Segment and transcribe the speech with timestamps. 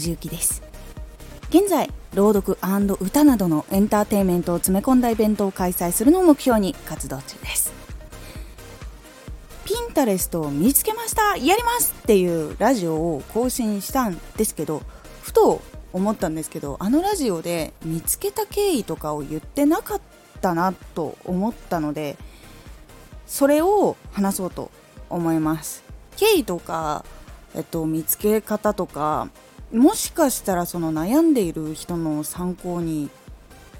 [0.00, 0.62] 藤幸です。
[1.50, 2.56] 現在朗読
[3.00, 7.72] 歌などのエンターテインメントを詰め込んだイベントを開催するのを目標に活動中です。
[9.64, 11.36] ピンタレストを見つけました。
[11.36, 14.82] やりますっていうラジオを更新したんですけど
[15.22, 15.60] ふと
[15.92, 20.00] 思ったんですけどあのラジオで見つけた経緯とかを言ってなかっ
[20.40, 22.16] たなと思ったので
[23.26, 24.70] それを話そうと
[25.10, 25.84] 思います。
[26.16, 27.04] 経緯とか、
[27.54, 29.28] えっと、見つけ方とか
[29.72, 33.08] もしかしたらその悩んでいる人の参考に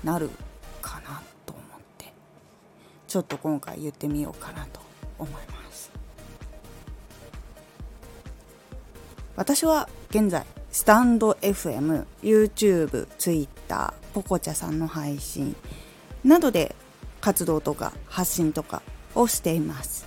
[0.05, 0.31] なる
[0.81, 2.13] かなと思って。
[3.09, 4.81] ちょっと今回言ってみようかなと
[5.19, 5.39] 思いま
[5.73, 5.91] す。
[9.37, 15.57] 私は現在スタンド FM、YouTube、Twitter、ポコチャさんの配信
[16.25, 16.77] などで
[17.21, 18.83] 活動とか発信とか
[19.15, 20.07] をしています。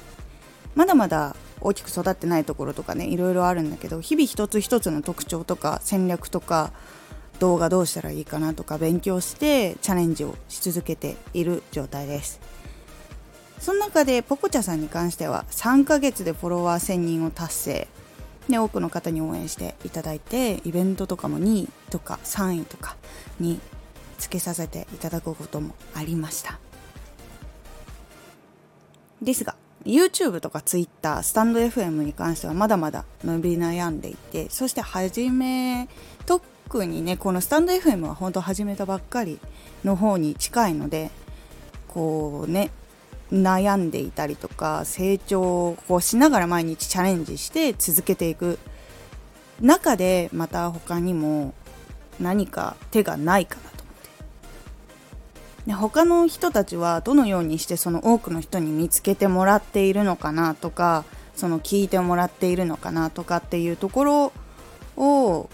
[0.75, 6.71] まだまだ大きく育ってないところとかねいろいろあるんだけど日々一つ一つの特徴とか戦略とか
[7.39, 12.39] 動画どうしたらいいかなとか勉強してチャレンジをし続けている状態です。
[13.59, 17.87] その中でポコチャさんに関しては3ヶ月でフォロワー1000人を達成。
[18.49, 22.97] で多くの方に応援していただいてイベントとかも2位とか3位とか
[23.39, 23.61] に
[24.17, 26.59] つけさせていただくこともありました。
[29.21, 35.89] ですが YouTube とか Twitter スタンド FM に関してはまだまだ伸び悩んでいてそして始め
[36.25, 39.39] 特にねこのスタンド FM は本当始めたばっかり
[39.83, 41.11] の方に近いので
[41.87, 42.71] こうね
[43.31, 48.59] 悩んでいたりとか成長をこうしながら毎日チャレンジして続けていく
[49.59, 51.53] 中でまた他にも
[52.19, 53.72] 何か手がないかな
[55.67, 64.33] で他の人たちはどのようにしてその多くの人に見つけてもらっているのかなとかその聞いてもらっているのかなとかっていうところ
[64.97, 65.49] を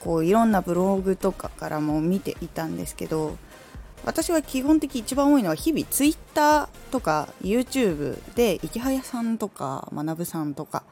[0.00, 3.36] こういろんなブログとかからも見ていたんですけど
[4.04, 10.84] 私は基本的一番多いのは日々 Twitter とか YouTube で池早さんとか学さんとか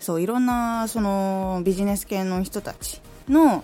[0.00, 3.62] そういろんなそのビジネス系の人たちの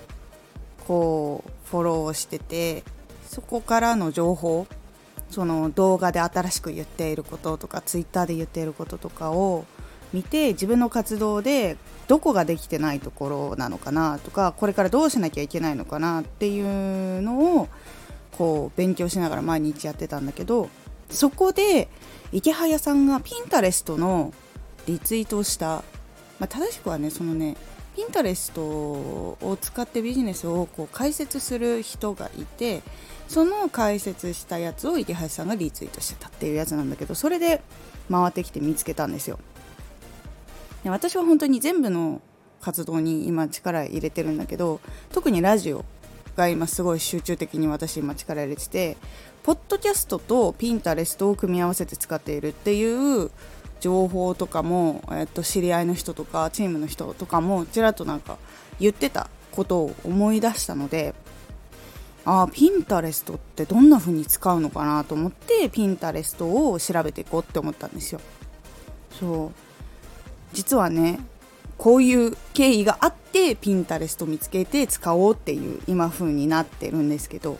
[0.86, 2.84] こうフォローをしてて
[3.28, 4.66] そこからの情報
[5.30, 9.66] その動画で新しく言っていることとか Twitter で言っていることとかを
[10.12, 16.60] 見て自分の活動でどこができてないところなのかなとかこれからどうしなきゃいけないのかなってい
[17.18, 17.68] うのを
[18.32, 20.70] こう勉強しながら毎日やってたんだけど
[21.10, 21.88] そこで
[22.32, 24.32] 池早さんがピンタレストの
[24.86, 25.82] リツイートをした、
[26.38, 27.56] まあ、正しくはねそのね
[27.96, 32.82] ピンタレストを使ってビジネスをこう解説する人がいて
[33.28, 37.62] その解説したやつを池橋さんがリツイートしてたっていうやつなんだけどそれで
[38.10, 39.38] 回ってきて見つけたんですよ。
[40.82, 42.22] で私は本当に全部の
[42.60, 44.80] 活動に今力入れてるんだけど
[45.12, 45.84] 特にラジオ
[46.36, 48.96] が今すごい集中的に私今力入れてて
[49.42, 53.30] ポッドキャストとピンタレストを組み合わせて使っているっていう
[53.80, 58.38] 情報とかも、えっと、知り合いの人とかチームの人とかもちらっとなんか
[58.80, 61.14] 言ってたことを思い出したので
[62.28, 68.20] ああピンタレストってどんな風に使うのかなと思ってピンタレストを調べていこうって思ったんですよ。
[69.18, 69.52] そう。
[70.52, 71.20] 実はね
[71.78, 77.56] こういう経緯があってピンタレスト見つけて使おうっていう今風になってるんですけど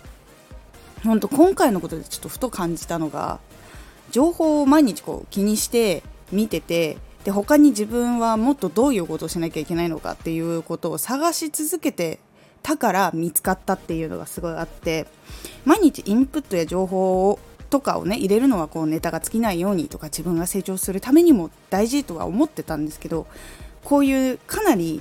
[1.03, 3.41] 本当今回のことでちょっとふと感じたのが
[4.11, 12.21] 情報を毎日こう気にして見ててで他に自分はもっとどういうことをしなきゃいけないのかっていうことを探し続けて
[12.69, 15.07] たから見つかったっていうのがすごいあって
[15.65, 17.39] 毎日インプットや情報を
[17.71, 23.27] とかをね入れるのはこうネタが尽きないようにとか自分が成長するためにも大事とは思ってたんですけど
[23.85, 25.01] こういうかなり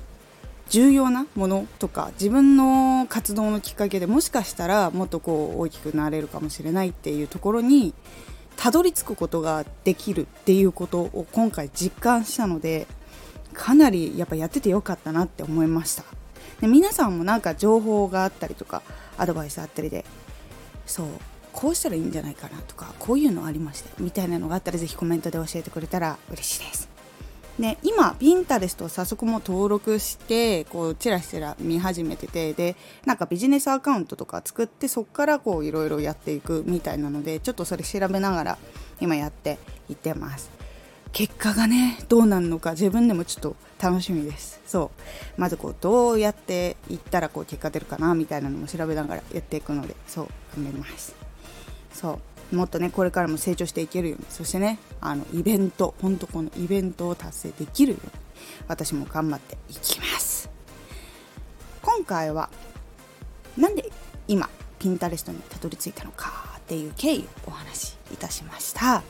[0.69, 7.94] 重要なものとか自分の活動のきっかけでもしかしたらもっとこう大きくなれるかもしれないっていうところに
[8.56, 12.88] たどり着くことができるっていうことを今回実感したので
[13.53, 16.17] かなりやっぱやっててよかったなって思いました。
[16.61, 18.81] で皆さんもなんか情報があったりとか
[19.17, 20.05] アドバイスあったりで
[20.85, 21.07] そう
[21.53, 26.89] こうしたらいいんじゃないかなとかこういうのありましてみたいなのがあったら是非コメントで教えてくれたら嬉しいです。
[27.59, 38.57] で今ピンタレスト早速も登録してこうチラチラ見始めててでなんかビジネスアカウントとか作ってそこからこういろいろやっていくみたいなのでちょっとそれ調べながら
[39.01, 39.57] 今やって
[39.89, 40.51] いってます。
[41.18, 44.62] 結果がねどうなるのか自分でもちょっと楽しみです。
[44.68, 44.92] そ
[45.36, 45.42] う。
[45.42, 51.16] まずこうどうやっていったらこう結果出るかなみたいなのも調べながらやっていくのでそう頑張ります。
[51.92, 52.19] そ
[52.52, 52.56] う。
[52.56, 58.12] もっとねこれからも成長していけるようにそしてねあのイベント本当このイベントを達成できるように
[58.68, 60.52] 私も頑張っていきます。
[61.81, 62.52] 今回は
[63.58, 63.92] なんで
[64.28, 64.48] 今
[64.78, 69.02] ピンタレストにたどり着いたのかっていう経緯をお話しいたしました。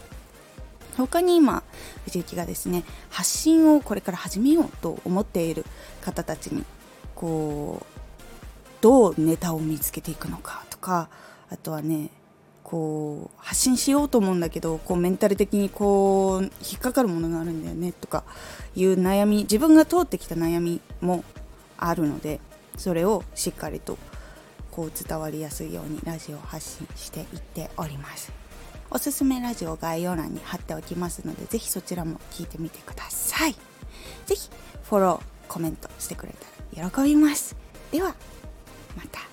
[0.96, 1.62] 他に今
[2.08, 5.66] 藤幸がですね発信をこれから始めようと思っている
[6.02, 6.64] 方たちに
[7.16, 7.86] こう
[8.82, 11.10] どうネタを見つけていくのかとか
[11.50, 12.10] あとはね
[12.64, 18.24] こう発信しようと思うんだけどこうメンタル的にこう引っかかるものがあるんだよねとか
[18.76, 21.24] いう悩み自分が通ってきた悩みも
[21.78, 22.40] あるので
[22.78, 23.98] それをしっかりと
[24.72, 28.47] こう伝わりやすいようにラジオを発信していっております。
[28.90, 33.56] おすすめラジオ概要欄に貼っておきますのでぜひそちらも聞いてみてください。
[34.26, 34.50] ぜひ
[34.84, 36.34] フォローコメントしてくれ
[36.74, 37.56] たら喜びます。
[37.92, 38.16] では
[38.96, 39.27] また。